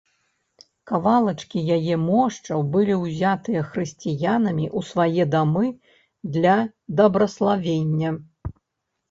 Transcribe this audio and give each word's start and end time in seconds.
Кавалачкі 0.91 1.59
яе 1.75 1.97
мошчаў 2.05 2.63
былі 2.75 2.95
ўзятыя 3.01 3.61
хрысціянамі 3.75 4.65
ў 4.77 4.89
свае 4.89 5.23
дамы 5.37 5.67
для 6.39 6.57
дабраславення. 7.03 8.09